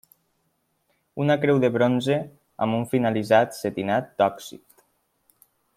[1.25, 2.17] Una creu de bronze
[2.67, 4.67] amb un finalitzat setinat d'òxid.